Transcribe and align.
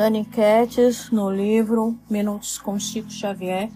Dani 0.00 0.24
Quetes, 0.24 1.10
no 1.10 1.30
livro 1.30 1.94
Minutos 2.08 2.56
com 2.56 2.78
Chico 2.78 3.10
Xavier, 3.10 3.70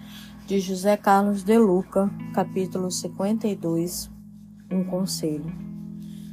de 0.46 0.58
José 0.58 0.96
Carlos 0.96 1.44
de 1.44 1.58
Luca, 1.58 2.10
capítulo 2.32 2.90
52, 2.90 4.10
um 4.70 4.82
conselho. 4.84 5.52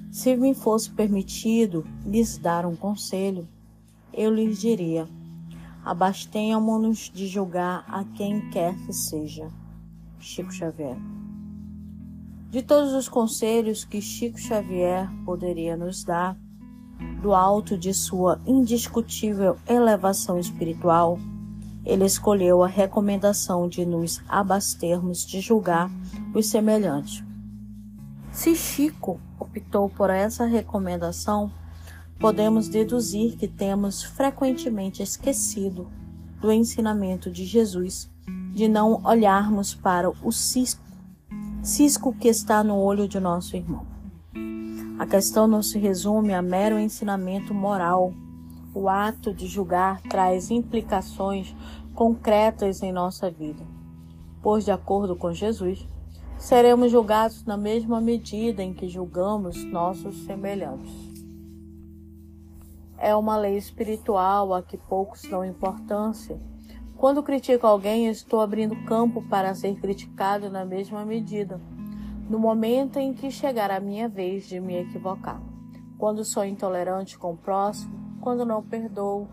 Se 0.09 0.34
me 0.38 0.54
fosse 0.54 0.90
permitido 0.90 1.86
lhes 2.05 2.38
dar 2.38 2.66
um 2.66 2.73
conselho, 2.73 3.46
eu 4.14 4.34
lhes 4.34 4.62
diria: 4.62 5.09
abstenhamos-nos 5.84 7.12
de 7.14 7.28
julgar 7.28 7.84
a 7.86 8.05
quem 8.16 8.50
quer 8.50 8.73
que 8.86 8.94
seja. 8.94 9.52
Chico 10.21 10.54
Xavier. 10.54 10.96
De 12.50 12.62
todos 12.62 12.94
os 12.94 13.10
conselhos 13.10 13.84
que 13.84 14.02
Chico 14.02 14.39
Xavier 14.39 15.10
poderia 15.26 15.76
nos 15.76 16.05
dar, 16.05 16.38
do 17.22 17.34
alto 17.34 17.78
de 17.78 17.94
sua 17.94 18.40
indiscutível 18.46 19.58
elevação 19.68 20.40
espiritual, 20.40 21.20
ele 21.86 22.05
escolheu 22.05 22.64
a 22.64 22.68
recomendação 22.68 23.68
de 23.68 23.86
nos 23.86 24.22
abastermos 24.28 25.26
de 25.26 25.42
julgar 25.42 25.90
os 26.34 26.48
semelhantes. 26.48 27.23
Se 28.32 28.56
Chico 28.56 29.20
optou 29.40 29.90
por 29.90 30.09
essa 30.09 30.45
recomendação, 30.45 31.52
podemos 32.20 32.68
deduzir 32.68 33.36
que 33.36 33.48
temos 33.48 34.04
frequentemente 34.04 35.02
esquecido 35.02 35.88
do 36.40 36.52
ensinamento 36.52 37.30
de 37.30 37.45
Jesus 37.45 38.09
de 38.54 38.68
não 38.68 39.02
olharmos 39.04 39.73
para 39.73 40.09
o 40.09 40.31
cisco, 40.31 40.84
cisco 41.64 42.14
que 42.14 42.28
está 42.28 42.64
no 42.64 42.78
olho 42.78 43.08
de 43.08 43.20
nosso 43.20 43.56
irmão. 43.56 43.86
A 45.02 45.05
questão 45.08 45.48
não 45.48 45.64
se 45.64 45.80
resume 45.80 46.32
a 46.32 46.44
mero 46.44 46.78
ensinamento 46.78 47.56
moral. 47.56 48.14
O 48.72 48.88
ato 48.88 49.34
de 49.34 49.48
julgar 49.48 50.00
traz 50.02 50.52
implicações 50.52 51.56
concretas 51.95 52.84
em 52.84 52.92
nossa 52.92 53.28
vida, 53.28 53.64
pois, 54.44 54.64
de 54.64 54.70
acordo 54.70 55.16
com 55.16 55.34
Jesus, 55.34 55.88
seremos 56.38 56.92
julgados 56.92 57.44
na 57.45 57.58
mesma 57.58 58.00
medida 58.00 58.62
em 58.62 58.75
que 58.75 58.88
julgamos 58.88 59.64
nossos 59.64 60.23
semelhantes. 60.23 60.94
É 62.95 63.16
uma 63.16 63.38
lei 63.38 63.58
espiritual 63.58 64.53
a 64.53 64.62
que 64.62 64.78
poucos 64.78 65.23
dão 65.23 65.44
importância. 65.44 66.40
Quando 66.95 67.23
critico 67.23 67.66
alguém, 67.66 68.06
estou 68.06 68.40
abrindo 68.40 68.75
campo 68.86 69.23
para 69.23 69.56
ser 69.56 69.73
criticado 69.80 70.47
na 70.47 70.64
mesma 70.64 71.03
medida 71.03 71.59
no 72.32 72.40
momento 72.40 72.98
em 72.98 73.14
que 73.14 73.30
chegar 73.30 73.70
a 73.70 73.82
minha 73.82 74.08
vez 74.08 74.48
de 74.48 74.58
me 74.58 74.78
equivocar. 74.78 75.42
Quando 75.98 76.24
sou 76.24 76.46
intolerante 76.46 77.18
com 77.18 77.34
o 77.34 77.38
próximo, 77.38 77.92
quando 78.22 78.46
não 78.46 78.64
perdoo, 78.64 79.28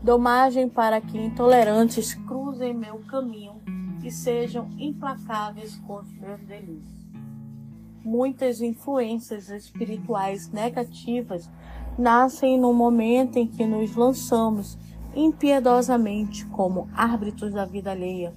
dou 0.00 0.20
margem 0.20 0.68
para 0.68 1.00
que 1.00 1.18
intolerantes 1.18 2.14
cruzem 2.14 2.72
meu 2.72 3.00
caminho 3.10 3.60
e 4.04 4.10
sejam 4.12 4.70
implacáveis 4.78 5.74
com 5.78 5.96
os 5.96 6.12
meus 6.12 6.40
delícias. 6.42 7.04
Muitas 8.04 8.60
influências 8.60 9.48
espirituais 9.48 10.48
negativas 10.52 11.50
nascem 11.98 12.56
no 12.56 12.72
momento 12.72 13.36
em 13.36 13.48
que 13.48 13.66
nos 13.66 13.96
lançamos 13.96 14.78
impiedosamente 15.12 16.46
como 16.46 16.88
árbitros 16.94 17.52
da 17.52 17.64
vida 17.64 17.90
alheia 17.90 18.32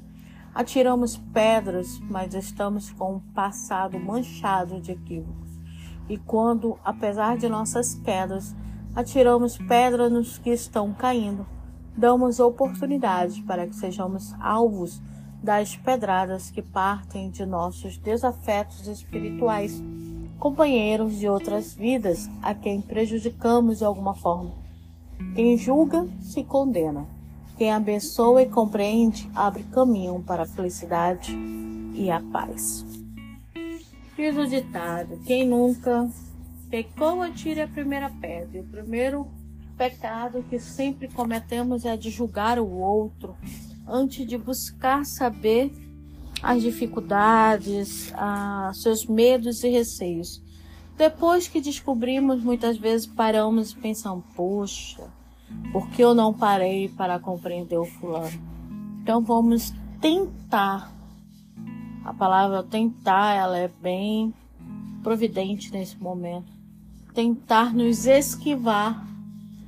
Atiramos 0.58 1.18
pedras, 1.32 2.00
mas 2.10 2.34
estamos 2.34 2.90
com 2.90 3.18
um 3.18 3.20
passado 3.20 4.00
manchado 4.00 4.82
de 4.82 4.94
equívocos. 4.94 5.52
E 6.10 6.18
quando, 6.18 6.80
apesar 6.84 7.38
de 7.38 7.48
nossas 7.48 7.94
quedas, 7.94 8.56
atiramos 8.96 9.56
pedras 9.60 10.12
nos 10.12 10.40
que 10.40 10.50
estão 10.50 10.96
caindo, 10.96 11.46
damos 11.96 12.40
oportunidade 12.40 13.44
para 13.44 13.68
que 13.68 13.76
sejamos 13.76 14.34
alvos 14.40 15.00
das 15.44 15.76
pedradas 15.76 16.50
que 16.50 16.64
partem 16.64 17.30
de 17.30 17.46
nossos 17.46 17.96
desafetos 18.00 18.88
espirituais, 18.88 19.80
companheiros 20.40 21.20
de 21.20 21.30
outras 21.30 21.76
vidas 21.76 22.28
a 22.42 22.56
quem 22.56 22.82
prejudicamos 22.82 23.78
de 23.78 23.86
alguma 23.86 24.16
forma. 24.16 24.54
Quem 25.36 25.56
julga 25.56 26.08
se 26.20 26.44
condena. 26.44 27.17
Quem 27.58 27.72
abençoa 27.72 28.44
e 28.44 28.50
compreende 28.50 29.30
abre 29.34 29.64
caminho 29.64 30.22
para 30.22 30.44
a 30.44 30.48
felicidade 30.48 31.36
e 31.96 32.12
a 32.12 32.22
paz. 32.22 32.86
Diz 34.16 34.38
o 34.38 34.46
ditado: 34.46 35.20
quem 35.26 35.48
nunca 35.48 36.08
pecou, 36.70 37.22
atire 37.22 37.62
a 37.62 37.68
primeira 37.68 38.10
pedra. 38.10 38.58
E 38.58 38.60
o 38.62 38.64
primeiro 38.64 39.28
pecado 39.76 40.44
que 40.50 40.60
sempre 40.60 41.08
cometemos 41.08 41.86
é 41.86 41.98
de 41.98 42.10
julgar 42.10 42.60
o 42.60 42.70
outro 42.70 43.36
antes 43.88 44.28
de 44.28 44.38
buscar 44.38 45.06
saber 45.06 45.72
as 46.44 46.62
dificuldades, 46.62 48.14
seus 48.76 49.06
medos 49.06 49.64
e 49.64 49.70
receios. 49.70 50.44
Depois 50.96 51.48
que 51.48 51.62
descobrimos, 51.62 52.44
muitas 52.44 52.78
vezes 52.78 53.08
paramos 53.08 53.72
e 53.72 53.76
pensamos: 53.78 54.26
poxa, 54.36 55.04
por 55.72 55.90
que 55.90 56.04
eu 56.04 56.14
não 56.14 56.34
parei 56.34 56.90
para 56.90 57.20
compreender 57.20 57.78
o 57.78 57.86
fulano? 57.86 58.40
Então 59.02 59.22
vamos 59.22 59.74
tentar. 60.02 60.92
A 62.04 62.14
palavra 62.14 62.64
tentar, 62.64 63.34
ela 63.34 63.58
é 63.58 63.68
bem 63.68 64.34
providente 65.04 65.72
nesse 65.72 65.98
momento. 65.98 66.52
Tentar 67.14 67.74
nos 67.74 68.06
esquivar 68.06 69.06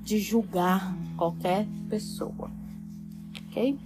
de 0.03 0.19
julgar 0.19 0.95
qualquer 1.17 1.67
pessoa. 1.89 2.49
OK? 3.47 3.77